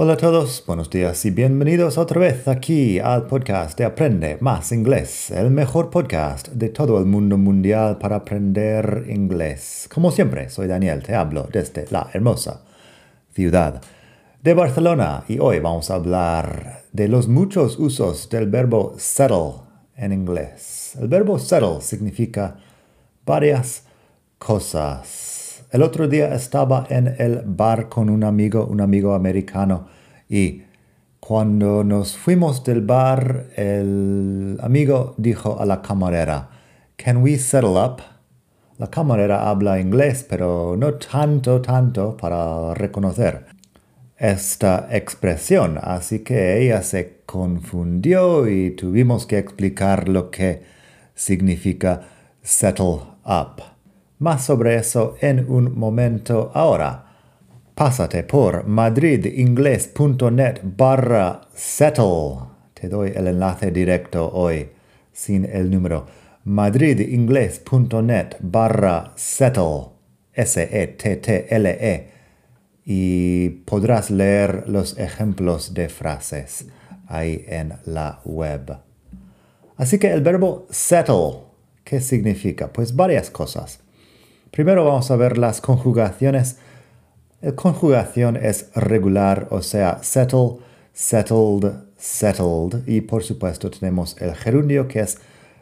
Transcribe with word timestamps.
Hola 0.00 0.12
a 0.12 0.16
todos, 0.16 0.62
buenos 0.64 0.90
días 0.90 1.24
y 1.24 1.32
bienvenidos 1.32 1.98
otra 1.98 2.20
vez 2.20 2.46
aquí 2.46 3.00
al 3.00 3.26
podcast 3.26 3.76
de 3.76 3.84
Aprende 3.84 4.38
Más 4.40 4.70
Inglés, 4.70 5.32
el 5.32 5.50
mejor 5.50 5.90
podcast 5.90 6.46
de 6.50 6.68
todo 6.68 7.00
el 7.00 7.04
mundo 7.04 7.36
mundial 7.36 7.98
para 7.98 8.14
aprender 8.14 9.06
inglés. 9.08 9.88
Como 9.92 10.12
siempre, 10.12 10.50
soy 10.50 10.68
Daniel, 10.68 11.02
te 11.02 11.16
hablo 11.16 11.48
desde 11.52 11.86
la 11.90 12.08
hermosa 12.12 12.62
ciudad 13.34 13.82
de 14.40 14.54
Barcelona 14.54 15.24
y 15.26 15.40
hoy 15.40 15.58
vamos 15.58 15.90
a 15.90 15.94
hablar 15.94 16.84
de 16.92 17.08
los 17.08 17.26
muchos 17.26 17.76
usos 17.76 18.28
del 18.30 18.48
verbo 18.48 18.94
settle 18.98 19.62
en 19.96 20.12
inglés. 20.12 20.96
El 21.00 21.08
verbo 21.08 21.40
settle 21.40 21.80
significa 21.80 22.56
varias 23.26 23.82
cosas 24.38 25.37
el 25.70 25.82
otro 25.82 26.08
día 26.08 26.34
estaba 26.34 26.86
en 26.88 27.14
el 27.18 27.42
bar 27.44 27.88
con 27.88 28.08
un 28.08 28.24
amigo, 28.24 28.66
un 28.66 28.80
amigo 28.80 29.14
americano, 29.14 29.86
y 30.28 30.62
cuando 31.20 31.84
nos 31.84 32.16
fuimos 32.16 32.64
del 32.64 32.80
bar, 32.80 33.46
el 33.56 34.58
amigo 34.62 35.14
dijo 35.18 35.60
a 35.60 35.66
la 35.66 35.82
camarera, 35.82 36.48
Can 36.96 37.18
we 37.18 37.36
settle 37.38 37.76
up? 37.76 38.00
La 38.78 38.88
camarera 38.88 39.50
habla 39.50 39.80
inglés, 39.80 40.24
pero 40.28 40.76
no 40.78 40.94
tanto, 40.94 41.60
tanto 41.60 42.16
para 42.16 42.74
reconocer 42.74 43.46
esta 44.16 44.88
expresión, 44.90 45.78
así 45.82 46.20
que 46.20 46.62
ella 46.62 46.82
se 46.82 47.20
confundió 47.26 48.48
y 48.48 48.70
tuvimos 48.70 49.26
que 49.26 49.38
explicar 49.38 50.08
lo 50.08 50.30
que 50.30 50.62
significa 51.14 52.02
settle 52.42 53.00
up. 53.24 53.77
Más 54.18 54.44
sobre 54.44 54.76
eso 54.76 55.16
en 55.20 55.48
un 55.48 55.78
momento 55.78 56.50
ahora. 56.52 57.04
Pásate 57.74 58.24
por 58.24 58.66
madridingles.net 58.66 60.60
barra 60.64 61.42
settle. 61.54 62.48
Te 62.74 62.88
doy 62.88 63.12
el 63.14 63.28
enlace 63.28 63.70
directo 63.70 64.28
hoy, 64.32 64.70
sin 65.12 65.44
el 65.44 65.70
número. 65.70 66.06
madridingles.net 66.44 68.38
barra 68.40 69.12
settle. 69.14 69.90
S-E-T-T-L-E. 70.32 71.94
E. 71.94 72.10
Y 72.84 73.48
podrás 73.66 74.10
leer 74.10 74.64
los 74.66 74.98
ejemplos 74.98 75.74
de 75.74 75.88
frases 75.88 76.66
ahí 77.06 77.44
en 77.46 77.74
la 77.84 78.20
web. 78.24 78.78
Así 79.76 80.00
que 80.00 80.10
el 80.10 80.22
verbo 80.22 80.66
settle, 80.70 81.44
¿qué 81.84 82.00
significa? 82.00 82.72
Pues 82.72 82.96
varias 82.96 83.30
cosas. 83.30 83.78
Primero 84.50 84.84
vamos 84.84 85.10
a 85.10 85.16
ver 85.16 85.38
las 85.38 85.60
conjugaciones. 85.60 86.58
La 87.40 87.52
conjugación 87.52 88.36
es 88.36 88.70
regular, 88.74 89.46
o 89.50 89.62
sea, 89.62 90.00
settle, 90.02 90.56
settled, 90.92 91.72
settled. 91.96 92.82
Y 92.86 93.02
por 93.02 93.22
supuesto 93.22 93.70
tenemos 93.70 94.16
el 94.20 94.34
gerundio 94.34 94.88
que 94.88 95.00
es 95.00 95.18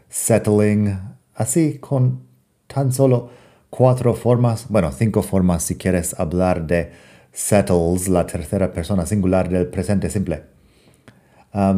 settling, 0.09 0.99
así 1.35 1.79
con 1.79 2.23
tan 2.67 2.93
solo 2.93 3.31
cuatro 3.71 4.15
formas, 4.15 4.67
bueno, 4.69 4.93
cinco 4.93 5.23
formas 5.23 5.65
si 5.65 5.77
quieres 5.77 6.19
hablar 6.19 6.67
de 6.67 6.93
settles, 7.33 8.09
la 8.09 8.25
tercera 8.27 8.73
persona 8.73 9.05
singular 9.05 9.49
del 9.49 9.67
presente 9.67 10.09
simple. 10.11 10.45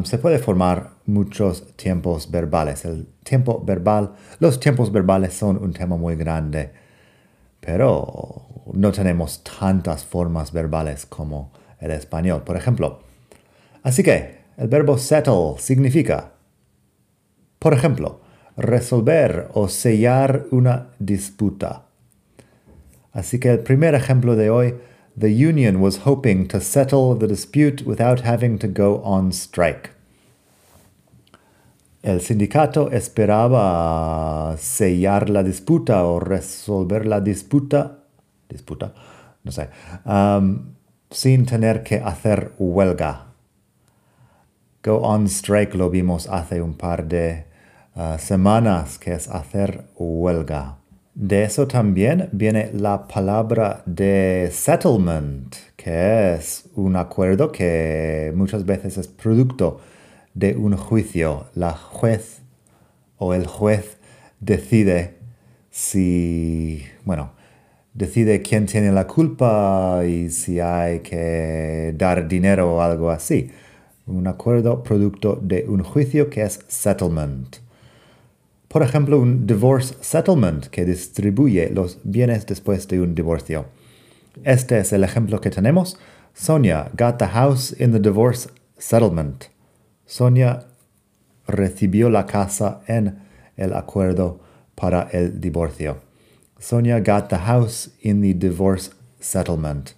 Se 0.05 0.19
puede 0.19 0.39
formar 0.41 0.91
muchos 1.07 1.77
tiempos 1.77 2.31
verbales. 2.31 2.85
El 2.85 3.07
tiempo 3.23 3.63
verbal, 3.65 4.13
los 4.41 4.59
tiempos 4.59 4.91
verbales 4.91 5.35
son 5.35 5.57
un 5.57 5.73
tema 5.73 5.97
muy 5.97 6.17
grande 6.17 6.88
pero 7.69 8.65
no 8.73 8.93
tenemos 8.93 9.45
tantas 9.45 10.03
formas 10.03 10.53
verbales 10.53 11.05
como 11.05 11.53
el 11.81 11.91
español, 11.91 12.43
por 12.43 12.57
ejemplo. 12.57 13.01
Así 13.83 14.03
que 14.03 14.39
el 14.57 14.69
verbo 14.69 14.97
settle 14.97 15.57
significa, 15.59 16.33
por 17.59 17.75
ejemplo, 17.75 18.23
resolver 18.57 19.49
o 19.53 19.69
sellar 19.69 20.47
una 20.51 20.95
disputa. 20.99 21.83
Así 23.13 23.39
que 23.39 23.51
el 23.51 23.59
primer 23.59 23.95
ejemplo 23.95 24.35
de 24.35 24.49
hoy, 24.49 24.75
the 25.15 25.29
union 25.29 25.77
was 25.77 26.07
hoping 26.07 26.49
to 26.49 26.61
settle 26.61 27.15
the 27.19 27.27
dispute 27.27 27.85
without 27.85 28.25
having 28.25 28.59
to 28.59 28.67
go 28.67 29.03
on 29.05 29.31
strike. 29.31 29.91
El 32.03 32.21
sindicato 32.21 32.91
esperaba 32.93 34.57
sellar 34.57 35.29
la 35.31 35.43
disputa 35.43 36.05
o 36.05 36.21
resolver 36.21 37.07
la 37.07 37.21
disputa, 37.21 38.05
disputa, 38.49 38.93
no 39.43 39.51
sé, 39.51 39.69
um, 40.05 40.75
sin 41.11 41.45
tener 41.45 41.83
que 41.83 41.97
hacer 41.97 42.53
huelga. 42.59 43.27
Go 44.85 44.99
on 44.99 45.27
strike 45.27 45.75
lo 45.75 45.91
vimos 45.91 46.29
hace 46.29 46.63
un 46.63 46.75
par 46.75 47.09
de 47.09 47.47
uh, 47.97 48.17
semanas, 48.17 48.99
que 48.99 49.15
es 49.15 49.29
hacer 49.29 49.87
huelga. 49.97 50.77
De 51.15 51.43
eso 51.43 51.67
también 51.67 52.29
viene 52.31 52.71
la 52.75 53.09
palabra 53.09 53.83
de 53.87 54.51
settlement, 54.53 55.53
que 55.75 56.35
es 56.35 56.69
un 56.77 56.95
acuerdo 56.95 57.51
que 57.51 58.33
muchas 58.37 58.65
veces 58.65 58.99
es 58.99 59.09
producto 59.09 59.81
de 60.39 60.55
un 60.57 60.77
juicio. 60.77 61.47
La 61.55 61.73
juez 61.73 62.43
o 63.19 63.35
el 63.35 63.47
juez 63.47 63.99
decide 64.39 65.17
si, 65.71 66.85
bueno, 67.05 67.33
decide 67.93 68.41
quién 68.41 68.67
tiene 68.67 68.93
la 68.93 69.09
culpa 69.09 70.03
y 70.07 70.31
si 70.31 70.61
hay 70.61 71.01
que 71.01 71.93
dar 71.97 72.29
dinero 72.29 72.77
o 72.77 72.81
algo 72.81 73.11
así. 73.11 73.51
Un 74.07 74.29
acuerdo 74.29 74.83
producto 74.83 75.39
de 75.43 75.67
un 75.69 75.83
juicio 75.83 76.31
que 76.31 76.43
es 76.43 76.61
settlement. 76.69 77.57
Por 78.69 78.83
ejemplo, 78.83 79.19
un 79.19 79.47
divorce 79.47 79.97
settlement 80.01 80.67
que 80.69 80.85
distribuye 80.85 81.69
los 81.71 81.99
bienes 82.05 82.47
después 82.47 82.87
de 82.87 83.01
un 83.01 83.15
divorcio. 83.15 83.67
Este 84.45 84.79
es 84.79 84.93
el 84.93 85.03
ejemplo 85.03 85.41
que 85.41 85.51
tenemos. 85.51 85.99
Sonia 86.33 86.91
got 86.97 87.19
the 87.19 87.27
house 87.27 87.75
in 87.81 87.91
the 87.91 87.99
divorce 87.99 88.49
settlement. 88.79 89.58
Sonia 90.09 90.65
recibió 91.47 92.09
la 92.09 92.25
casa 92.25 92.81
en 92.87 93.19
el 93.59 93.75
acuerdo 93.75 94.41
para 94.75 95.03
el 95.13 95.39
divorcio. 95.39 95.99
Sonia 96.59 97.01
got 97.01 97.29
the 97.29 97.37
house 97.37 97.91
in 98.01 98.23
the 98.23 98.33
divorce 98.33 98.91
settlement. 99.21 99.93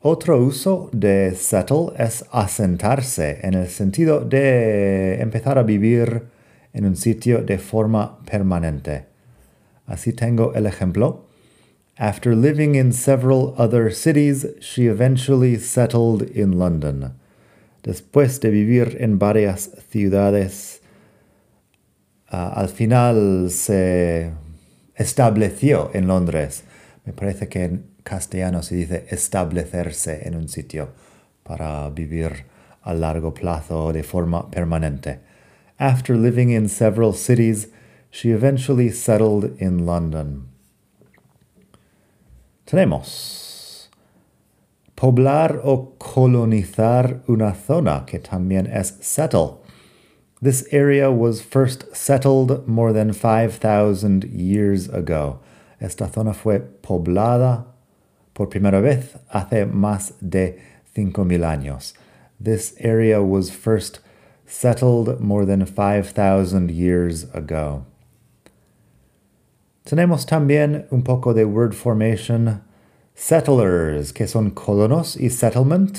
Otro 0.00 0.40
uso 0.40 0.90
de 0.92 1.34
settle 1.34 1.92
es 1.98 2.24
asentarse 2.30 3.40
en 3.42 3.54
el 3.54 3.66
sentido 3.66 4.20
de 4.20 5.20
empezar 5.20 5.58
a 5.58 5.64
vivir 5.64 6.28
en 6.72 6.84
un 6.84 6.94
sitio 6.94 7.42
de 7.42 7.58
forma 7.58 8.20
permanente. 8.30 9.06
Así 9.88 10.12
tengo 10.12 10.54
el 10.54 10.66
ejemplo. 10.66 11.24
After 11.98 12.36
living 12.36 12.76
in 12.76 12.92
several 12.92 13.56
other 13.58 13.92
cities, 13.92 14.46
she 14.60 14.86
eventually 14.86 15.56
settled 15.56 16.22
in 16.22 16.60
London 16.60 17.18
después 17.82 18.40
de 18.40 18.50
vivir 18.50 18.96
en 19.00 19.18
varias 19.18 19.70
ciudades, 19.90 20.82
ah, 22.28 22.52
al 22.54 22.68
final 22.68 23.50
se 23.50 24.32
estableció 24.94 25.90
en 25.94 26.06
Londres. 26.06 26.64
Me 27.04 27.12
parece 27.12 27.48
que 27.48 27.64
en 27.64 27.86
castellano 28.02 28.62
se 28.62 28.74
dice 28.74 29.06
establecerse 29.10 30.26
en 30.26 30.34
un 30.34 30.48
sitio 30.48 30.90
para 31.42 31.88
vivir 31.90 32.44
a 32.82 32.94
largo 32.94 33.34
plazo 33.34 33.92
de 33.92 34.02
forma 34.02 34.50
permanente. 34.50 35.20
After 35.78 36.16
living 36.16 36.50
in 36.50 36.68
several 36.68 37.12
cities, 37.14 37.68
she 38.10 38.30
eventually 38.30 38.90
settled 38.90 39.60
in 39.60 39.86
London. 39.86 40.48
Tenemos 42.64 43.47
poblar 44.98 45.60
o 45.62 45.94
colonizar 45.98 47.22
una 47.28 47.54
zona, 47.54 48.04
que 48.04 48.18
también 48.18 48.66
es 48.66 48.98
settle. 49.00 49.62
This 50.42 50.66
area 50.72 51.08
was 51.08 51.40
first 51.40 51.84
settled 51.94 52.66
more 52.66 52.92
than 52.92 53.12
5,000 53.12 54.24
years 54.24 54.88
ago. 54.88 55.38
Esta 55.80 56.08
zona 56.08 56.34
fue 56.34 56.58
poblada 56.82 57.66
por 58.34 58.48
primera 58.48 58.80
vez 58.80 59.16
hace 59.32 59.66
más 59.66 60.14
de 60.20 60.58
5,000 60.96 61.44
años. 61.44 61.94
This 62.40 62.74
area 62.80 63.22
was 63.22 63.50
first 63.50 64.00
settled 64.46 65.20
more 65.20 65.46
than 65.46 65.64
5,000 65.64 66.72
years 66.72 67.24
ago. 67.32 67.84
Tenemos 69.84 70.26
también 70.26 70.88
un 70.90 71.02
poco 71.04 71.32
de 71.32 71.44
word 71.44 71.74
formation. 71.74 72.62
Settlers, 73.18 74.12
que 74.12 74.28
son 74.28 74.50
colonos, 74.50 75.16
y 75.16 75.30
settlement, 75.30 75.98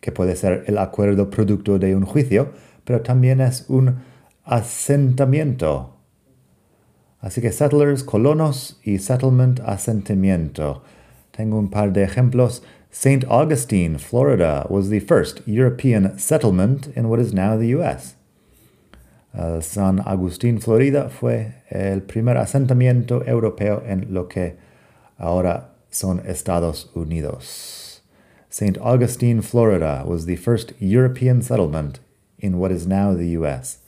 que 0.00 0.12
puede 0.12 0.36
ser 0.36 0.62
el 0.68 0.78
acuerdo 0.78 1.28
producto 1.30 1.80
de 1.80 1.96
un 1.96 2.04
juicio, 2.06 2.52
pero 2.84 3.02
también 3.02 3.40
es 3.40 3.64
un 3.68 3.96
asentamiento. 4.44 5.96
Así 7.20 7.40
que 7.40 7.50
settlers, 7.50 8.04
colonos 8.04 8.78
y 8.84 8.98
settlement, 8.98 9.58
asentamiento. 9.66 10.84
Tengo 11.32 11.58
un 11.58 11.68
par 11.68 11.92
de 11.92 12.04
ejemplos. 12.04 12.62
St. 12.92 13.26
Augustine, 13.28 13.98
Florida, 13.98 14.64
was 14.70 14.90
the 14.90 15.00
first 15.00 15.40
European 15.44 16.16
settlement 16.20 16.86
in 16.96 17.08
what 17.08 17.18
is 17.18 17.34
now 17.34 17.58
the 17.58 17.74
U.S. 17.74 18.14
San 19.60 19.98
Agustín, 20.04 20.60
Florida, 20.60 21.08
fue 21.08 21.64
el 21.68 22.02
primer 22.02 22.36
asentamiento 22.36 23.24
europeo 23.26 23.82
en 23.84 24.14
lo 24.14 24.28
que 24.28 24.56
ahora 25.18 25.71
son 25.92 26.20
Estados 26.20 26.86
Unidos. 26.94 28.00
St. 28.48 28.76
Augustine, 28.78 29.40
Florida, 29.40 30.02
was 30.04 30.26
the 30.26 30.36
first 30.36 30.72
European 30.78 31.40
settlement 31.40 32.00
in 32.38 32.58
what 32.58 32.72
is 32.72 32.86
now 32.86 33.14
the 33.14 33.28
U.S. 33.28 33.78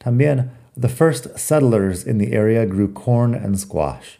También, 0.00 0.50
the 0.76 0.88
first 0.88 1.38
settlers 1.38 2.04
in 2.04 2.18
the 2.18 2.32
area 2.32 2.66
grew 2.66 2.88
corn 2.88 3.34
and 3.34 3.58
squash. 3.58 4.18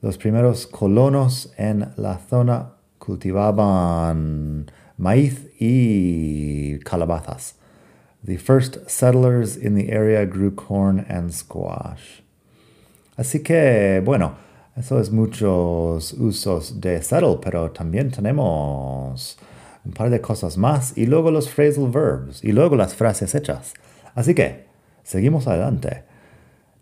Los 0.00 0.16
primeros 0.16 0.66
colonos 0.66 1.48
en 1.58 1.92
la 1.96 2.18
zona 2.30 2.70
cultivaban 3.00 4.70
maíz 4.96 5.48
y 5.60 6.78
calabazas. 6.84 7.54
The 8.22 8.36
first 8.36 8.88
settlers 8.88 9.56
in 9.56 9.74
the 9.74 9.90
area 9.90 10.24
grew 10.26 10.50
corn 10.50 11.04
and 11.08 11.32
squash. 11.34 12.20
Así 13.18 13.42
que, 13.42 14.00
bueno, 14.04 14.36
eso 14.78 15.00
es 15.00 15.10
muchos 15.10 16.12
usos 16.12 16.80
de 16.80 17.02
settle, 17.02 17.38
pero 17.42 17.70
también 17.70 18.10
tenemos 18.10 19.38
un 19.84 19.92
par 19.92 20.10
de 20.10 20.20
cosas 20.20 20.56
más 20.56 20.96
y 20.96 21.06
luego 21.06 21.30
los 21.30 21.48
phrasal 21.48 21.88
verbs 21.90 22.44
y 22.44 22.52
luego 22.52 22.76
las 22.76 22.94
frases 22.94 23.34
hechas. 23.34 23.74
Así 24.14 24.34
que, 24.34 24.66
seguimos 25.02 25.46
adelante. 25.48 26.04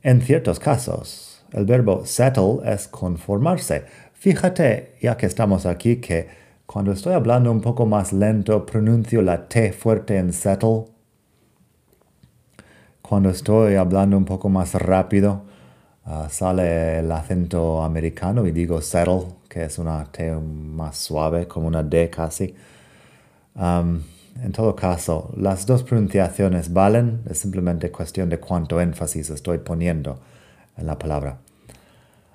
En 0.03 0.21
ciertos 0.21 0.59
casos, 0.59 1.45
el 1.53 1.65
verbo 1.65 2.05
settle 2.05 2.59
es 2.65 2.87
conformarse. 2.89 3.85
Fíjate, 4.13 4.97
ya 5.01 5.17
que 5.17 5.27
estamos 5.27 5.67
aquí, 5.67 5.97
que 5.97 6.29
cuando 6.67 6.93
estoy 6.93 7.15
hablando 7.15 7.51
un 7.51 7.61
poco 7.61 7.87
más 7.87 8.13
lento, 8.13 8.67
pronuncio 8.67 9.23
la 9.23 9.49
T 9.49 9.73
fuerte 9.73 10.19
en 10.19 10.33
settle 10.33 10.87
cuando 13.01 13.31
estoy 13.31 13.77
hablando 13.77 14.17
un 14.17 14.25
poco 14.25 14.49
más 14.49 14.75
rápido, 14.75 15.45
uh, 16.07 16.29
sale 16.31 17.01
el 17.01 17.11
acento 17.13 17.83
americano 17.83 18.47
y 18.47 18.53
digo 18.53 18.81
settle, 18.81 19.27
que 19.49 19.65
es 19.65 19.79
una 19.79 20.05
T 20.05 20.31
más 20.33 20.97
suave, 20.97 21.47
como 21.47 21.67
una 21.67 21.83
D 21.83 22.11
casi. 22.11 22.55
En 24.43 24.53
todo 24.53 24.77
caso, 24.77 25.31
las 25.37 25.65
dos 25.65 25.83
pronunciaciones 25.83 26.73
valen, 26.73 27.23
es 27.29 27.39
simplemente 27.39 27.91
cuestión 27.91 28.29
de 28.29 28.39
cuánto 28.39 28.81
énfasis 28.81 29.31
estoy 29.31 29.59
poniendo 29.59 30.19
en 30.77 30.87
la 30.87 30.99
palabra. 30.99 31.39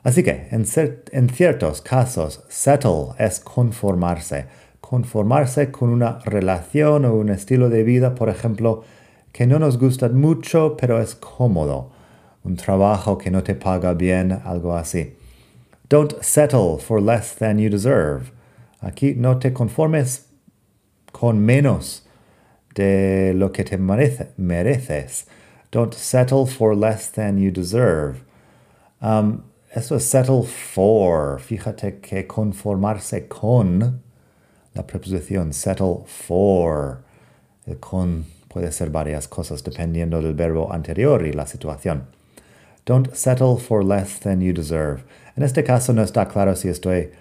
Así 0.03 0.23
que, 0.23 0.47
en, 0.49 0.65
en, 1.11 1.29
ciertos 1.29 1.81
casos, 1.81 2.43
settle 2.49 3.09
es 3.19 3.39
conformarse. 3.39 4.47
Conformarse 4.79 5.71
con 5.71 5.89
una 5.89 6.17
relación 6.25 7.05
o 7.05 7.13
un 7.13 7.29
estilo 7.29 7.69
de 7.69 7.83
vida, 7.83 8.15
por 8.15 8.29
ejemplo, 8.29 8.83
que 9.31 9.45
no 9.45 9.59
nos 9.59 9.77
gusta 9.77 10.09
mucho, 10.09 10.75
pero 10.77 10.99
es 10.99 11.13
cómodo. 11.13 11.91
Un 12.43 12.55
trabajo 12.55 13.17
que 13.17 13.29
no 13.29 13.43
te 13.43 13.55
paga 13.55 13.93
bien, 13.93 14.31
algo 14.31 14.75
así. 14.75 15.13
Don't 15.89 16.23
settle 16.23 16.77
for 16.77 17.01
less 17.01 17.35
than 17.35 17.59
you 17.59 17.69
deserve. 17.69 18.31
Aquí 18.81 19.13
no 19.15 19.37
te 19.37 19.51
conformes 19.51 20.27
con 21.11 21.45
menos 21.45 22.01
de 22.75 23.33
lo 23.35 23.51
que 23.51 23.63
te 23.63 23.77
merece, 23.77 24.29
mereces. 24.37 25.25
Don't 25.71 25.93
settle 25.93 26.45
for 26.45 26.75
less 26.75 27.11
than 27.11 27.37
you 27.37 27.51
deserve. 27.51 28.23
Um, 29.01 29.43
eso 29.75 29.95
es 29.95 30.05
settle 30.05 30.43
for. 30.43 31.39
Fíjate 31.39 32.01
que 32.01 32.25
conformarse 32.27 33.27
con 33.27 34.01
la 34.73 34.83
preposición 34.83 35.53
settle 35.53 36.05
for. 36.07 37.03
El 37.67 37.79
con 37.79 38.25
Puede 38.51 38.71
ser 38.73 38.89
varias 38.89 39.29
cosas 39.29 39.63
dependiendo 39.63 40.21
del 40.21 40.33
verbo 40.33 40.73
anterior 40.73 41.25
y 41.25 41.31
la 41.31 41.47
situación. 41.47 42.07
Don't 42.85 43.15
settle 43.15 43.57
for 43.57 43.83
less 43.83 44.19
than 44.19 44.41
you 44.41 44.53
deserve. 44.53 45.03
En 45.35 45.43
este 45.43 45.63
caso 45.63 45.93
no 45.93 46.01
está 46.01 46.27
claro 46.27 46.55
si 46.55 46.69
estoy 46.69 47.11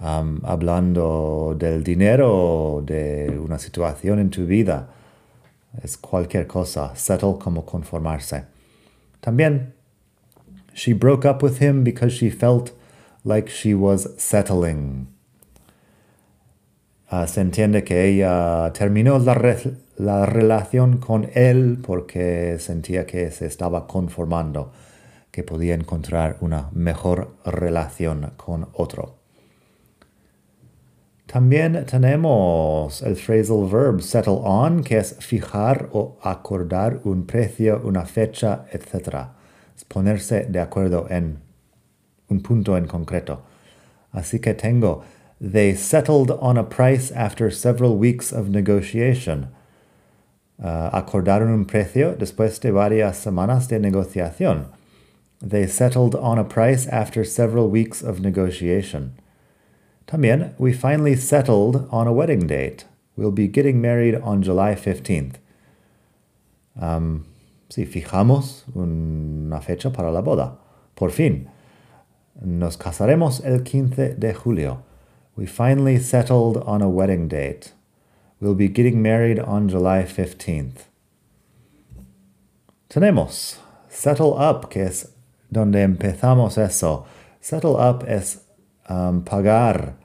um, 0.00 0.40
hablando 0.44 1.54
del 1.58 1.82
dinero 1.84 2.82
de 2.84 3.38
una 3.38 3.58
situación 3.58 4.18
en 4.18 4.30
tu 4.30 4.46
vida. 4.46 4.88
Es 5.82 5.96
cualquier 5.96 6.46
cosa. 6.46 6.94
Settle 6.96 7.38
como 7.38 7.64
conformarse. 7.64 8.44
También, 9.20 9.72
she 10.74 10.92
broke 10.92 11.24
up 11.24 11.42
with 11.42 11.60
him 11.60 11.84
because 11.84 12.12
she 12.12 12.30
felt 12.30 12.72
like 13.24 13.48
she 13.48 13.74
was 13.74 14.08
settling. 14.16 15.08
Ah, 17.08 17.26
se 17.26 17.42
entiende 17.42 17.84
que 17.84 18.06
ella 18.06 18.72
terminó 18.72 19.18
la, 19.18 19.34
la 19.98 20.26
relación 20.26 20.96
con 20.96 21.28
él 21.34 21.78
porque 21.82 22.56
sentía 22.58 23.04
que 23.04 23.30
se 23.30 23.46
estaba 23.46 23.86
conformando, 23.86 24.72
que 25.32 25.42
podía 25.42 25.74
encontrar 25.74 26.36
una 26.40 26.68
mejor 26.72 27.34
relación 27.44 28.34
con 28.36 28.68
otro. 28.74 29.16
También 31.26 31.86
tenemos 31.86 33.00
el 33.00 33.16
phrasal 33.16 33.66
verb 33.66 34.02
settle 34.02 34.40
on, 34.44 34.84
que 34.84 34.98
es 34.98 35.16
fijar 35.18 35.88
o 35.92 36.18
acordar 36.22 37.00
un 37.04 37.24
precio, 37.24 37.80
una 37.82 38.04
fecha, 38.04 38.66
etc. 38.70 39.28
Es 39.74 39.84
ponerse 39.86 40.44
de 40.44 40.60
acuerdo 40.60 41.06
en 41.08 41.38
un 42.28 42.42
punto 42.42 42.76
en 42.76 42.86
concreto. 42.86 43.42
Así 44.12 44.40
que 44.40 44.52
tengo 44.52 45.02
They 45.40 45.74
settled 45.74 46.30
on 46.30 46.58
a 46.58 46.62
price 46.62 47.10
after 47.10 47.50
several 47.50 47.96
weeks 47.96 48.30
of 48.30 48.48
negotiation. 48.48 49.48
Uh, 50.62 50.90
acordaron 50.92 51.50
un 51.50 51.64
precio 51.64 52.14
después 52.14 52.60
de 52.60 52.70
varias 52.70 53.16
semanas 53.16 53.68
de 53.68 53.80
negociación. 53.80 54.81
They 55.44 55.66
settled 55.66 56.14
on 56.14 56.38
a 56.38 56.44
price 56.44 56.86
after 56.86 57.24
several 57.24 57.68
weeks 57.68 58.00
of 58.00 58.20
negotiation. 58.20 59.18
También, 60.06 60.54
we 60.56 60.72
finally 60.72 61.16
settled 61.16 61.88
on 61.90 62.06
a 62.06 62.12
wedding 62.12 62.46
date. 62.46 62.84
We'll 63.16 63.32
be 63.32 63.48
getting 63.48 63.80
married 63.80 64.14
on 64.14 64.42
July 64.42 64.76
15th. 64.76 65.34
Um, 66.80 67.26
sí, 67.68 67.84
fijamos 67.84 68.62
una 68.76 69.60
fecha 69.60 69.90
para 69.90 70.12
la 70.12 70.22
boda. 70.22 70.58
Por 70.94 71.10
fin. 71.10 71.50
Nos 72.40 72.76
casaremos 72.76 73.44
el 73.44 73.64
15 73.64 74.14
de 74.20 74.32
julio. 74.32 74.84
We 75.34 75.46
finally 75.46 75.98
settled 75.98 76.58
on 76.58 76.82
a 76.82 76.88
wedding 76.88 77.26
date. 77.26 77.72
We'll 78.40 78.54
be 78.54 78.68
getting 78.68 79.02
married 79.02 79.40
on 79.40 79.68
July 79.68 80.04
15th. 80.04 80.86
Tenemos 82.88 83.58
settle 83.88 84.38
up, 84.38 84.70
que 84.70 84.82
es 84.82 85.08
donde 85.52 85.82
empezamos 85.82 86.56
eso. 86.56 87.04
Settle 87.40 87.72
up 87.72 88.04
es 88.08 88.46
um, 88.88 89.22
pagar 89.22 89.96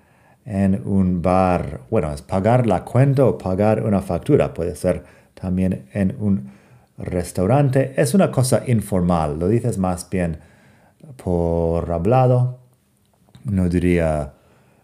en 0.46 0.82
un 0.86 1.22
bar. 1.22 1.82
Bueno, 1.90 2.12
es 2.12 2.22
pagar 2.22 2.68
la 2.68 2.84
cuenta 2.84 3.26
o 3.26 3.38
pagar 3.38 3.84
una 3.84 4.02
factura. 4.02 4.54
Puede 4.54 4.76
ser 4.76 5.04
también 5.34 5.88
en 5.94 6.16
un 6.20 6.52
restaurante. 6.98 7.94
Es 7.96 8.14
una 8.14 8.30
cosa 8.30 8.64
informal. 8.68 9.40
Lo 9.40 9.48
dices 9.48 9.78
más 9.78 10.10
bien 10.10 10.40
por 11.16 11.90
hablado. 11.92 12.60
No 13.46 13.70
diría 13.70 14.34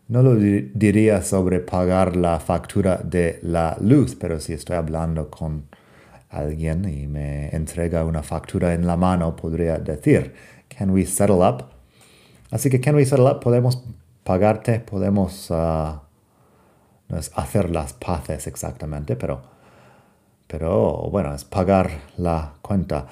no 0.07 0.21
lo 0.21 0.35
diría 0.35 1.21
sobre 1.23 1.59
pagar 1.59 2.15
la 2.15 2.39
factura 2.39 3.01
de 3.03 3.39
la 3.41 3.75
luz, 3.81 4.15
pero 4.15 4.39
si 4.39 4.53
estoy 4.53 4.75
hablando 4.75 5.29
con 5.29 5.65
alguien 6.33 6.85
y 6.89 7.07
me 7.07 7.49
entrega 7.49 8.03
una 8.05 8.23
factura 8.23 8.73
en 8.73 8.87
la 8.87 8.97
mano, 8.97 9.35
podría 9.35 9.77
decir, 9.77 10.33
can 10.67 10.89
we 10.89 11.05
settle 11.05 11.43
up? 11.47 11.65
Así 12.51 12.69
que 12.69 12.79
can 12.79 12.95
we 12.95 13.05
settle 13.05 13.27
up, 13.27 13.39
podemos 13.39 13.83
pagarte, 14.23 14.79
podemos 14.79 15.51
es 17.17 17.31
hacer 17.35 17.69
las 17.69 17.93
paces 17.93 18.47
exactamente, 18.47 19.15
pero, 19.15 19.41
pero 20.47 21.09
bueno, 21.11 21.33
es 21.33 21.43
pagar 21.43 21.89
la 22.17 22.53
cuenta. 22.61 23.07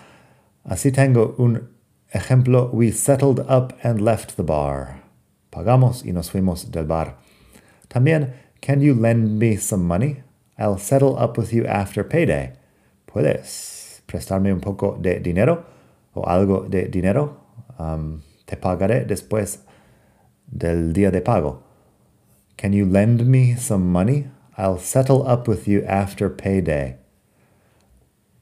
Así 0.63 0.92
tengo 0.92 1.36
un 1.38 1.70
ejemplo, 2.12 2.70
we 2.74 2.92
settled 2.92 3.40
up 3.50 3.74
and 3.84 4.01
left 4.01 4.36
the 4.36 4.44
bar. 4.44 5.01
Pagamos 5.50 6.06
y 6.06 6.13
nos 6.13 6.32
fuimos 6.32 6.72
del 6.72 6.86
bar. 6.86 7.18
También, 7.88 8.34
can 8.62 8.80
you 8.80 8.94
lend 8.94 9.38
me 9.40 9.58
some 9.58 9.84
money? 9.84 10.24
I'll 10.58 10.78
settle 10.78 11.18
up 11.18 11.38
with 11.38 11.51
you 11.51 11.66
after 11.66 12.04
payday. 12.04 12.54
¿Puedes 13.13 14.03
prestarme 14.06 14.53
un 14.53 14.60
poco 14.60 14.98
de 15.00 15.20
dinero 15.20 15.63
o 16.13 16.27
algo 16.27 16.68
de 16.68 16.88
dinero 16.88 17.38
um, 17.80 18.22
te 18.46 18.58
pagaré 18.58 19.06
después 19.06 19.63
del 20.46 20.91
día 20.94 21.12
de 21.12 21.22
pago. 21.22 21.63
Can 22.58 22.74
you 22.74 22.86
lend 22.86 23.25
me 23.25 23.56
some 23.56 23.86
money? 23.86 24.27
I'll 24.58 24.77
settle 24.77 25.24
up 25.25 25.48
with 25.48 25.68
you 25.68 25.84
after 25.88 26.30
payday. 26.30 26.98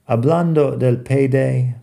Hablando 0.08 0.76
del 0.76 1.04
payday, 1.04 1.76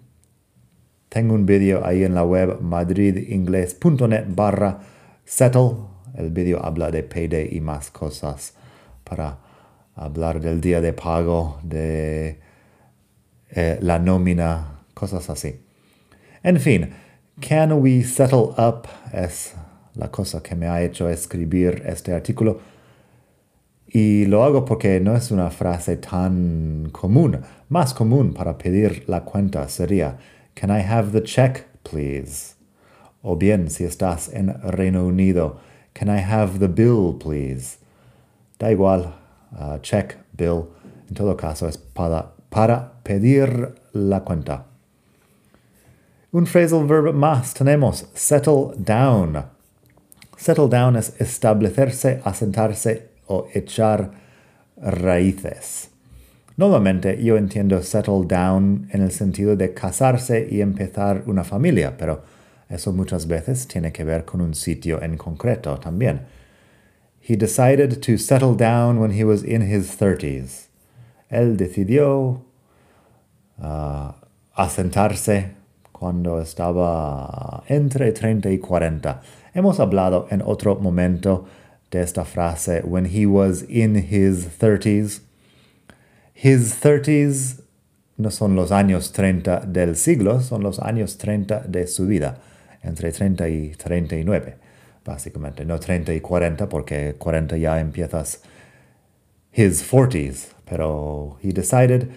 tengo 1.09 1.35
un 1.35 1.47
video 1.47 1.87
ahí 1.87 2.03
en 2.03 2.15
la 2.15 2.25
web 2.25 2.61
madridingles.net 2.61 4.27
barra 4.35 4.81
settle. 5.25 5.87
El 6.17 6.31
video 6.31 6.61
habla 6.65 6.91
de 6.91 7.05
payday 7.05 7.57
y 7.57 7.61
más 7.61 7.91
cosas 7.91 8.55
para 9.05 9.39
hablar 9.95 10.41
del 10.41 10.61
día 10.61 10.81
de 10.81 10.93
pago, 10.93 11.61
de 11.63 12.41
eh, 13.51 13.79
la 13.81 13.99
nómina, 13.99 14.81
cosas 14.95 15.29
así. 15.31 15.61
En 16.43 16.61
fin, 16.61 16.91
can 17.41 17.73
we 17.73 18.03
settle 18.03 18.55
up 18.57 18.87
es 19.13 19.55
la 19.95 20.11
cosa 20.11 20.43
que 20.43 20.55
me 20.55 20.69
ha 20.69 20.83
hecho 20.83 21.09
escribir 21.09 21.83
este 21.87 22.13
artículo. 22.13 22.61
Y 23.89 24.27
lo 24.27 24.45
hago 24.45 24.65
porque 24.65 25.01
no 25.01 25.17
es 25.17 25.31
una 25.31 25.51
frase 25.51 25.97
tan 25.97 26.91
común. 26.93 27.41
Más 27.69 27.95
común 27.95 28.35
para 28.35 28.59
pedir 28.59 29.05
la 29.09 29.25
cuenta 29.25 29.69
sería, 29.69 30.19
Can 30.55 30.71
I 30.71 30.83
have 30.83 31.13
the 31.13 31.23
check, 31.23 31.67
please? 31.83 32.55
O 33.23 33.37
bien, 33.37 33.71
si 33.71 33.85
estás 33.85 34.29
en 34.33 34.49
Reino 34.63 35.07
Unido, 35.07 35.59
Can 35.95 36.09
I 36.09 36.21
have 36.21 36.59
the 36.59 36.69
bill, 36.69 37.17
please? 37.19 37.79
Da 38.59 38.71
igual, 38.71 39.15
uh, 39.53 39.79
check, 39.81 40.17
bill. 40.37 40.65
En 41.09 41.15
todo 41.15 41.37
caso, 41.37 41.69
es 41.69 41.79
para, 41.79 42.33
para 42.57 43.03
pedir 43.03 43.75
la 43.93 44.25
cuenta. 44.25 44.65
Un 46.33 46.47
phrasal 46.47 46.87
verb 46.87 47.13
más 47.13 47.53
tenemos 47.53 48.09
settle 48.15 48.71
down. 48.79 49.45
Settle 50.39 50.71
down 50.71 50.97
es 50.97 51.13
establecerse, 51.21 52.23
asentarse 52.25 53.11
o 53.27 53.47
echar 53.53 54.11
raíces. 54.79 55.91
Normalmente 56.57 57.23
yo 57.23 57.37
entiendo 57.37 57.83
settle 57.83 58.25
down 58.27 58.89
en 58.91 59.03
el 59.03 59.11
sentido 59.11 59.55
de 59.55 59.75
casarse 59.75 60.49
y 60.51 60.63
empezar 60.63 61.25
una 61.27 61.45
familia, 61.45 61.99
pero 61.99 62.23
eso 62.71 62.91
muchas 62.91 63.27
veces 63.27 63.69
tiene 63.69 63.93
que 63.93 64.05
ver 64.05 64.25
con 64.25 64.41
un 64.41 64.55
sitio 64.55 65.03
en 65.03 65.19
concreto 65.19 65.79
también. 65.79 66.23
He 67.21 67.37
decided 67.37 68.01
to 68.01 68.17
settle 68.17 68.57
down 68.57 68.97
when 68.97 69.11
he 69.11 69.25
was 69.25 69.45
in 69.45 69.61
his 69.61 70.01
30s. 70.01 70.69
Él 71.29 71.59
decidió 71.59 72.46
uh, 73.59 74.13
asentarse 74.55 75.53
cuando 75.93 76.41
estaba 76.41 77.65
entre 77.69 78.13
30 78.13 78.51
y 78.51 78.59
40. 78.59 79.23
Hemos 79.55 79.81
hablado 79.81 80.27
en 80.31 80.43
otro 80.43 80.77
momento 80.77 81.47
de 81.91 82.03
esta 82.03 82.25
frase, 82.25 82.83
when 82.85 83.07
he 83.07 83.27
was 83.27 83.65
in 83.69 83.97
his 83.97 84.47
30s. 84.59 85.23
His 86.35 86.81
30s 86.83 87.63
no 88.19 88.31
son 88.31 88.57
los 88.57 88.73
años 88.73 89.13
30 89.13 89.61
del 89.61 89.97
siglo, 89.97 90.41
son 90.41 90.63
los 90.63 90.79
años 90.81 91.17
30 91.17 91.61
de 91.61 91.87
su 91.87 92.07
vida, 92.07 92.39
entre 92.83 93.13
30 93.13 93.49
y 93.49 93.71
39, 93.71 94.57
básicamente. 95.05 95.65
No 95.65 95.79
30 95.79 96.13
y 96.13 96.21
40, 96.21 96.69
porque 96.69 97.15
40 97.19 97.57
ya 97.57 97.81
empiezas 97.81 98.43
his 99.53 99.83
40s, 99.91 100.49
pero 100.65 101.39
he 101.43 101.53
decided 101.53 102.11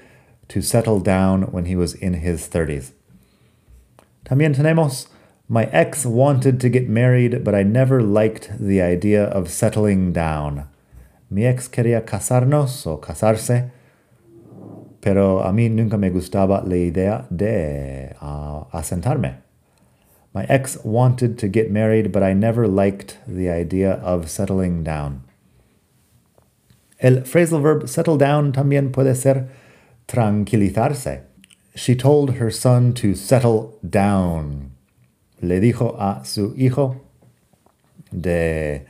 to 0.50 0.62
settle 0.62 1.00
down 1.00 1.44
when 1.52 1.66
he 1.66 1.76
was 1.76 1.94
in 1.94 2.16
his 2.16 2.48
30s. 2.48 2.92
También 4.26 4.56
tenemos, 4.56 5.08
my 5.48 5.66
ex 5.72 6.06
wanted 6.06 6.60
to 6.60 6.70
get 6.70 6.88
married, 6.88 7.44
but 7.44 7.56
I 7.56 7.64
never 7.64 8.02
liked 8.04 8.52
the 8.60 8.82
idea 8.82 9.24
of 9.24 9.50
settling 9.50 10.12
down. 10.12 10.68
Mi 11.30 11.46
ex 11.46 11.68
quería 11.68 12.06
casarnos 12.06 12.86
o 12.86 12.98
casarse, 12.98 13.72
pero 15.02 15.40
a 15.40 15.52
mí 15.52 15.70
nunca 15.70 15.98
me 15.98 16.10
gustaba 16.10 16.64
la 16.68 16.76
idea 16.76 17.26
de 17.36 18.16
uh, 18.22 18.66
asentarme. 18.74 19.38
My 20.34 20.46
ex 20.46 20.78
wanted 20.84 21.40
to 21.40 21.48
get 21.48 21.72
married, 21.72 22.12
but 22.12 22.22
I 22.22 22.34
never 22.34 22.68
liked 22.68 23.18
the 23.28 23.50
idea 23.50 23.94
of 23.94 24.30
settling 24.30 24.84
down. 24.84 25.24
El 27.00 27.24
phrasal 27.24 27.62
verb 27.62 27.88
settle 27.88 28.18
down 28.18 28.52
también 28.52 28.92
puede 28.92 29.16
ser 29.16 29.50
tranquilizarse. 30.10 31.24
She 31.76 31.96
told 31.96 32.36
her 32.36 32.50
son 32.50 32.94
to 32.94 33.14
settle 33.14 33.78
down. 33.88 34.72
Le 35.42 35.60
dijo 35.60 35.96
a 36.00 36.26
su 36.26 36.54
hijo 36.58 36.96
de 38.12 38.86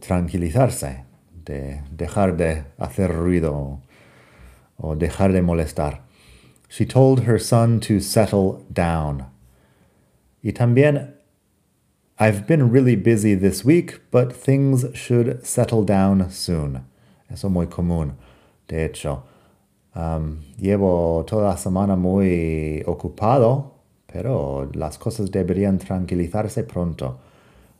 tranquilizarse, 0.00 1.04
de 1.44 1.82
dejar 1.96 2.36
de 2.36 2.64
hacer 2.78 3.12
ruido 3.12 3.80
o 4.76 4.94
dejar 4.96 5.32
de 5.32 5.40
molestar. 5.40 6.00
She 6.68 6.84
told 6.84 7.20
her 7.20 7.38
son 7.38 7.80
to 7.80 8.00
settle 8.00 8.64
down. 8.72 9.26
Y 10.42 10.52
también, 10.52 11.14
I've 12.18 12.46
been 12.46 12.70
really 12.70 12.96
busy 12.96 13.34
this 13.34 13.64
week, 13.64 14.00
but 14.10 14.32
things 14.32 14.84
should 14.94 15.46
settle 15.46 15.84
down 15.84 16.30
soon. 16.30 16.84
Eso 17.30 17.48
muy 17.48 17.66
común, 17.66 18.16
de 18.68 18.84
hecho. 18.84 19.22
Llevo 19.94 21.24
toda 21.26 21.50
la 21.50 21.56
semana 21.56 21.96
muy 21.96 22.82
ocupado, 22.86 23.74
pero 24.06 24.70
las 24.74 24.98
cosas 24.98 25.30
deberían 25.30 25.78
tranquilizarse 25.78 26.62
pronto. 26.64 27.18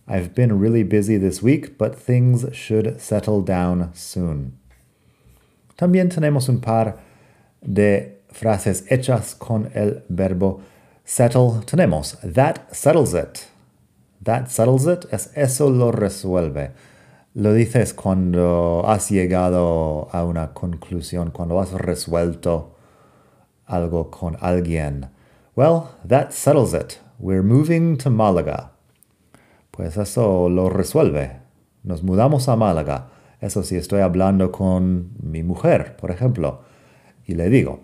I've 0.09 0.35
been 0.35 0.61
really 0.61 0.83
busy 0.83 1.19
this 1.19 1.43
week, 1.43 1.79
but 1.79 1.95
things 1.95 2.47
should 2.53 2.99
settle 3.01 3.43
down 3.43 3.91
soon. 3.95 4.59
También 5.77 6.09
tenemos 6.09 6.49
un 6.49 6.61
par 6.61 6.99
de 7.63 8.21
frases 8.33 8.85
hechas 8.91 9.35
con 9.35 9.71
el 9.73 10.03
verbo 10.09 10.61
settle. 11.05 11.61
Tenemos 11.65 12.19
that 12.23 12.75
settles 12.75 13.15
it. 13.15 13.49
That 14.23 14.49
settles 14.51 14.87
it 14.87 15.07
es 15.13 15.31
eso 15.37 15.71
lo 15.71 15.93
resuelve. 15.93 16.73
Lo 17.35 17.55
dices 17.55 17.95
cuando 17.95 18.83
has 18.87 19.09
llegado 19.09 20.09
a 20.11 20.25
una 20.25 20.53
conclusión, 20.53 21.31
cuando 21.31 21.61
has 21.61 21.71
resuelto 21.71 22.75
algo 23.67 24.11
con 24.11 24.37
alguien. 24.41 25.11
Well, 25.55 25.91
that 26.09 26.33
settles 26.33 26.75
it. 26.75 26.99
We're 27.21 27.45
moving 27.45 27.97
to 27.99 28.11
Málaga. 28.11 28.73
Pues 29.71 29.97
eso 29.97 30.49
lo 30.49 30.71
resuelve. 30.71 31.41
Nos 31.85 32.03
mudamos 32.03 32.49
a 32.49 32.57
Málaga. 32.57 33.11
Eso 33.41 33.63
si 33.63 33.77
estoy 33.77 34.01
hablando 34.01 34.51
con 34.51 35.11
mi 35.23 35.45
mujer, 35.45 35.97
por 35.97 36.11
ejemplo, 36.11 36.63
y 37.27 37.35
le 37.35 37.49
digo, 37.49 37.81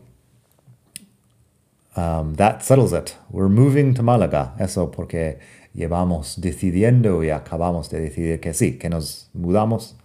um, 1.97 2.35
that 2.35 2.63
settles 2.63 2.93
it. 2.93 3.17
We're 3.31 3.49
moving 3.49 3.95
to 3.95 4.03
Málaga. 4.03 4.55
Eso 4.59 4.91
porque 4.91 5.39
llevamos 5.77 6.41
decidiendo 6.41 7.23
y 7.23 7.31
acabamos 7.31 7.91
de 7.91 8.01
decidir 8.01 8.41
que 8.41 8.55
sí, 8.55 8.79
que 8.79 8.89
nos 8.89 9.29
mudamos 9.35 9.97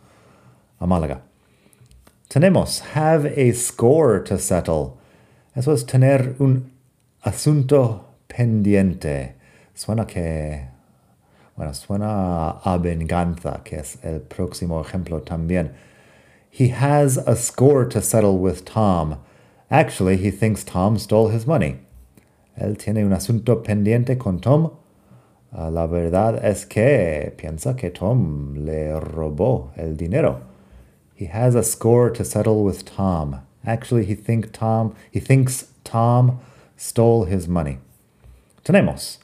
a 0.79 0.85
Málaga. 0.85 1.21
Tenemos 2.27 2.81
have 2.95 3.25
a 3.25 3.53
score 3.53 4.23
to 4.23 4.37
settle. 4.37 4.97
Eso 5.55 5.73
es 5.73 5.85
tener 5.85 6.35
un 6.39 6.71
asunto 7.23 8.05
pendiente. 8.27 9.35
Suena 9.73 10.05
que, 10.05 10.67
bueno, 11.55 11.73
suena 11.73 12.51
a 12.63 12.77
venganza, 12.77 13.61
que 13.63 13.77
es 13.77 13.97
el 14.03 14.21
próximo 14.21 14.81
ejemplo 14.81 15.21
también. 15.21 15.71
He 16.49 16.69
has 16.69 17.17
a 17.17 17.35
score 17.35 17.87
to 17.89 18.01
settle 18.01 18.37
with 18.37 18.65
Tom. 18.65 19.17
Actually, 19.69 20.17
he 20.17 20.31
thinks 20.31 20.65
Tom 20.65 20.97
stole 20.97 21.29
his 21.29 21.47
money. 21.47 21.79
Él 22.57 22.77
tiene 22.77 23.05
un 23.05 23.13
asunto 23.13 23.63
pendiente 23.63 24.17
con 24.17 24.39
Tom 24.39 24.71
la 25.51 25.85
verdad 25.87 26.43
es 26.43 26.65
que 26.65 27.33
piensa 27.37 27.75
que 27.75 27.89
Tom 27.89 28.55
le 28.55 28.99
robó 28.99 29.71
el 29.75 29.97
dinero. 29.97 30.41
He 31.15 31.25
has 31.27 31.55
a 31.55 31.63
score 31.63 32.09
to 32.11 32.23
settle 32.23 32.63
with 32.63 32.83
Tom. 32.85 33.41
Actually, 33.65 34.05
he 34.05 34.15
think 34.15 34.51
Tom, 34.51 34.95
he 35.11 35.19
thinks 35.19 35.67
Tom 35.83 36.39
stole 36.77 37.25
his 37.25 37.47
money. 37.47 37.77
Tenemos 38.63 39.19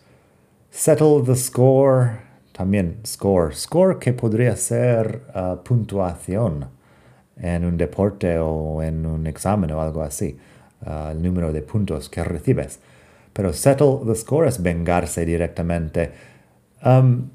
settle 0.69 1.23
the 1.23 1.35
score, 1.35 2.21
también 2.53 3.05
score, 3.05 3.51
score 3.51 3.95
que 3.95 4.13
podría 4.13 4.55
ser 4.55 5.21
uh, 5.33 5.55
puntuación 5.63 6.67
en 7.35 7.65
un 7.65 7.77
deporte 7.77 8.37
o 8.37 8.81
en 8.81 9.05
un 9.05 9.25
examen 9.25 9.71
o 9.71 9.81
algo 9.81 10.03
así, 10.03 10.37
uh, 10.85 11.09
el 11.11 11.21
número 11.21 11.51
de 11.51 11.61
puntos 11.61 12.09
que 12.09 12.23
recibes. 12.23 12.79
Pero 13.37 13.53
settle 13.53 13.99
the 14.03 14.15
score 14.15 14.47
es 14.47 14.63
vengarse 14.63 15.23
directamente. 15.23 16.11
Um, 16.83 17.29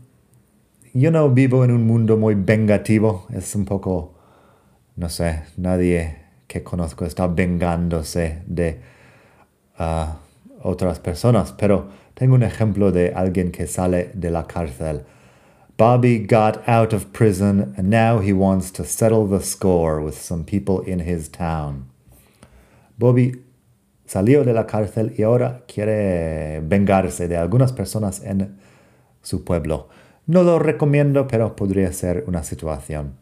yo 0.93 1.13
no 1.13 1.29
vivo 1.31 1.63
en 1.63 1.71
un 1.71 1.87
mundo 1.87 2.17
muy 2.17 2.35
vengativo. 2.35 3.29
Es 3.33 3.55
un 3.55 3.65
poco, 3.65 4.13
no 4.97 5.09
sé, 5.09 5.45
nadie 5.57 6.17
que 6.49 6.65
conozco 6.65 7.05
está 7.05 7.29
vengándose 7.29 8.43
de 8.47 8.81
uh, 9.79 10.07
otras 10.65 10.99
personas, 10.99 11.53
pero 11.53 11.87
tengo 12.15 12.35
un 12.35 12.43
ejemplo 12.43 12.91
de 12.91 13.13
alguien 13.15 13.53
que 13.53 13.69
sale 13.69 14.11
de 14.13 14.33
la 14.33 14.49
cárcel. 14.49 15.05
Bobby 15.79 16.19
got 16.19 16.69
out 16.69 16.93
of 16.93 17.13
prison 17.13 17.75
and 17.77 17.89
now 17.91 18.19
he 18.19 18.33
wants 18.33 18.73
to 18.73 18.85
settle 18.85 19.29
the 19.29 19.41
score 19.41 20.03
with 20.03 20.21
some 20.21 20.43
people 20.43 20.81
in 20.85 20.99
his 20.99 21.29
town. 21.29 21.85
Bobby 22.99 23.37
salió 24.13 24.45
de 24.45 24.53
la 24.53 24.67
cárcel 24.67 25.15
y 25.17 25.23
ahora 25.23 25.63
quiere 25.67 26.61
vengarse 26.61 27.29
de 27.29 27.39
algunas 27.39 27.73
personas 27.73 28.23
en 28.23 28.59
su 29.23 29.43
pueblo. 29.43 29.89
No 30.27 30.43
lo 30.43 30.59
recomiendo, 30.59 31.27
pero 31.27 31.57
podría 31.57 31.91
ser 31.95 32.25
una 32.27 32.43
situación. 32.43 33.15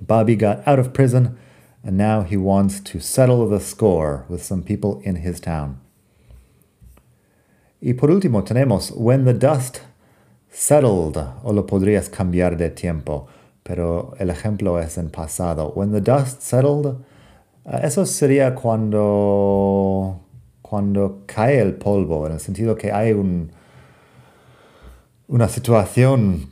Bobby 0.00 0.34
got 0.34 0.66
out 0.66 0.78
of 0.78 0.94
prison 0.94 1.36
and 1.84 1.98
now 1.98 2.24
he 2.24 2.38
wants 2.38 2.82
to 2.84 3.00
settle 3.00 3.46
the 3.50 3.60
score 3.60 4.24
with 4.30 4.40
some 4.40 4.62
people 4.62 4.98
in 5.04 5.16
his 5.16 5.42
town. 5.42 5.76
Y 7.78 7.92
por 7.92 8.10
último 8.10 8.44
tenemos 8.44 8.90
when 8.96 9.26
the 9.26 9.34
dust 9.34 9.80
settled, 10.50 11.18
o 11.42 11.52
lo 11.52 11.66
podrías 11.66 12.08
cambiar 12.08 12.56
de 12.56 12.70
tiempo, 12.70 13.26
pero 13.62 14.14
el 14.18 14.30
ejemplo 14.30 14.80
es 14.80 14.96
en 14.96 15.10
pasado. 15.10 15.70
When 15.76 15.92
the 15.92 16.00
dust 16.00 16.40
settled, 16.40 17.04
eso 17.82 18.06
sería 18.06 18.54
cuando, 18.54 20.20
cuando 20.62 21.22
cae 21.26 21.60
el 21.60 21.74
polvo, 21.74 22.26
en 22.26 22.34
el 22.34 22.40
sentido 22.40 22.76
que 22.76 22.92
hay 22.92 23.12
un, 23.12 23.50
una 25.28 25.48
situación 25.48 26.50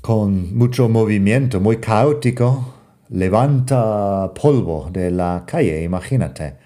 con 0.00 0.56
mucho 0.56 0.88
movimiento, 0.88 1.60
muy 1.60 1.78
caótico, 1.78 2.74
levanta 3.08 4.32
polvo 4.34 4.88
de 4.92 5.10
la 5.10 5.44
calle, 5.46 5.82
imagínate. 5.82 6.56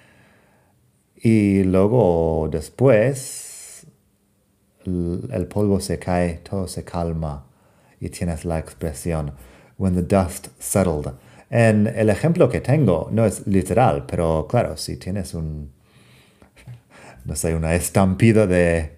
Y 1.16 1.62
luego 1.64 2.48
después 2.50 3.86
el 4.84 5.46
polvo 5.48 5.80
se 5.80 5.98
cae, 5.98 6.40
todo 6.48 6.68
se 6.68 6.84
calma 6.84 7.46
y 8.00 8.08
tienes 8.10 8.44
la 8.44 8.58
expresión 8.58 9.32
when 9.78 9.94
the 9.94 10.02
dust 10.02 10.48
settled. 10.58 11.12
En 11.50 11.87
el 11.87 12.11
ejemplo 12.11 12.49
que 12.49 12.61
tengo 12.61 13.09
no 13.12 13.25
es 13.25 13.47
literal, 13.47 14.05
pero 14.07 14.47
claro, 14.49 14.76
si 14.76 14.97
tienes 14.97 15.33
un, 15.35 15.71
no 17.25 17.37
sé, 17.37 17.55
una 17.55 17.75
estampida 17.75 18.47
de, 18.47 18.97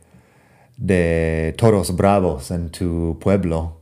de 0.77 1.55
toros 1.59 1.95
bravos 1.95 2.51
en 2.51 2.71
tu 2.71 3.19
pueblo, 3.21 3.81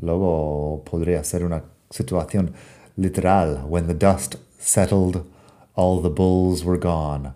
luego 0.00 0.82
podría 0.84 1.24
ser 1.24 1.44
una 1.44 1.64
situación 1.90 2.52
literal. 2.96 3.64
When 3.66 3.86
the 3.86 3.94
dust 3.94 4.36
settled, 4.58 5.24
all 5.74 6.02
the 6.02 6.10
bulls 6.10 6.64
were 6.64 6.78
gone. 6.78 7.32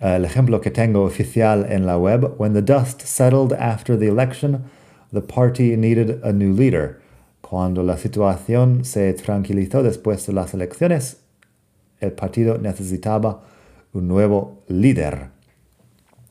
El 0.00 0.24
ejemplo 0.24 0.60
que 0.60 0.70
tengo 0.70 1.02
oficial 1.02 1.66
en 1.68 1.84
la 1.84 1.98
web, 1.98 2.34
when 2.38 2.54
the 2.54 2.62
dust 2.62 3.02
settled 3.02 3.52
after 3.52 3.98
the 3.98 4.06
election, 4.06 4.64
the 5.12 5.20
party 5.20 5.76
needed 5.76 6.20
a 6.22 6.32
new 6.32 6.52
leader. 6.52 7.02
Cuando 7.48 7.82
la 7.82 7.96
situación 7.96 8.84
se 8.84 9.14
tranquilizó 9.14 9.82
después 9.82 10.26
de 10.26 10.34
las 10.34 10.52
elecciones, 10.52 11.20
el 11.98 12.12
partido 12.12 12.58
necesitaba 12.58 13.42
un 13.94 14.06
nuevo 14.06 14.64
líder. 14.68 15.30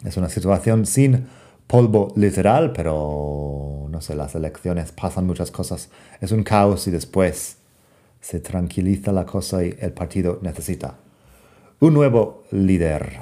Es 0.05 0.15
una 0.17 0.29
situación 0.29 0.85
sin 0.85 1.25
polvo 1.65 2.13
literal, 2.15 2.71
pero 2.71 3.87
no 3.89 3.99
sé, 3.99 4.15
las 4.15 4.35
elecciones 4.35 4.91
pasan 4.91 5.25
muchas 5.25 5.49
cosas. 5.49 5.89
Es 6.21 6.31
un 6.31 6.43
caos 6.43 6.87
y 6.87 6.91
después 6.91 7.57
se 8.21 8.39
tranquiliza 8.39 9.11
la 9.11 9.25
cosa 9.25 9.65
y 9.65 9.75
el 9.79 9.93
partido 9.93 10.37
necesita 10.43 10.99
un 11.79 11.95
nuevo 11.95 12.43
líder. 12.51 13.21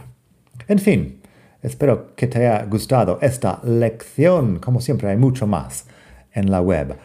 En 0.68 0.80
fin, 0.80 1.22
espero 1.64 2.14
que 2.14 2.28
te 2.28 2.40
haya 2.40 2.66
gustado 2.66 3.20
esta 3.22 3.62
lección. 3.64 4.60
Como 4.60 4.82
siempre, 4.82 5.08
hay 5.08 5.18
mucho 5.18 5.48
más 5.48 5.86
en 6.34 6.52
la 6.52 6.60
web. 6.60 6.98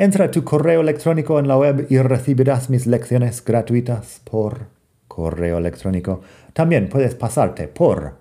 Entra 0.00 0.30
tu 0.30 0.44
correo 0.44 0.80
electrónico 0.80 1.40
en 1.40 1.48
la 1.48 1.58
web 1.58 1.88
y 1.90 1.98
recibirás 1.98 2.70
mis 2.70 2.86
lecciones 2.86 3.44
gratuitas 3.44 4.20
por 4.22 4.68
correo 5.08 5.58
electrónico. 5.58 6.20
También 6.52 6.88
puedes 6.88 7.16
pasarte 7.16 7.66
por 7.66 8.14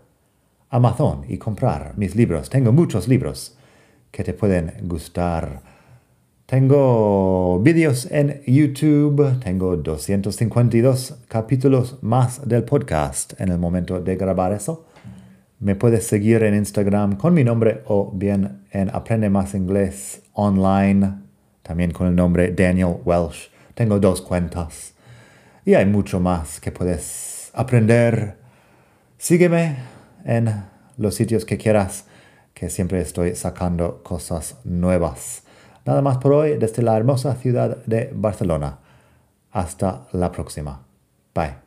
Amazon 0.72 1.26
y 1.28 1.38
comprar 1.38 1.94
mis 1.96 2.16
libros. 2.16 2.50
Tengo 2.50 2.72
muchos 2.72 3.08
libros 3.08 3.56
que 4.10 4.24
te 4.24 4.34
pueden 4.34 4.74
gustar. 4.88 5.62
Tengo 6.48 7.60
vídeos 7.60 8.08
en 8.10 8.42
YouTube, 8.48 9.40
tengo 9.40 9.78
252 9.78 11.26
capítulos 11.28 12.00
más 12.02 12.50
del 12.50 12.64
podcast 12.64 13.40
en 13.40 13.50
el 13.50 13.60
momento 13.60 14.00
de 14.00 14.16
grabar 14.16 14.52
eso. 14.52 14.88
Me 15.60 15.76
puedes 15.76 16.08
seguir 16.08 16.42
en 16.42 16.56
Instagram 16.56 17.18
con 17.18 17.36
mi 17.36 17.44
nombre 17.44 17.84
o 17.86 18.12
bien 18.12 18.64
en 18.72 18.90
Aprende 18.90 19.30
Más 19.30 19.54
Inglés 19.54 20.24
online, 20.34 21.27
también 21.68 21.92
con 21.92 22.08
el 22.08 22.16
nombre 22.16 22.52
Daniel 22.52 22.98
Welsh. 23.04 23.50
Tengo 23.76 24.00
dos 24.00 24.22
cuentas 24.22 24.94
y 25.66 25.76
hay 25.76 25.86
mucho 25.86 26.20
más 26.20 26.60
que 26.60 26.72
puedes 26.72 27.52
aprender. 27.54 28.38
Sígueme 29.18 29.76
en 30.26 30.64
los 30.98 31.16
sitios 31.16 31.44
que 31.46 31.58
quieras, 31.58 32.06
que 32.54 32.70
siempre 32.70 33.02
estoy 33.02 33.36
sacando 33.36 34.02
cosas 34.02 34.56
nuevas. 34.64 35.44
Nada 35.86 36.02
más 36.02 36.18
por 36.18 36.34
hoy 36.34 36.58
desde 36.58 36.84
la 36.84 36.98
hermosa 36.98 37.36
ciudad 37.36 37.78
de 37.86 38.12
Barcelona. 38.14 38.80
Hasta 39.52 40.08
la 40.14 40.32
próxima. 40.32 40.86
Bye. 41.34 41.67